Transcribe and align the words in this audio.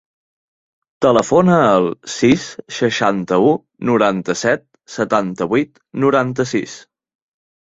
Telefona 1.05 1.57
al 1.65 1.89
sis, 2.13 2.47
seixanta-u, 2.77 3.51
noranta-set, 3.91 4.67
setanta-vuit, 4.95 5.71
noranta-sis. 6.07 6.79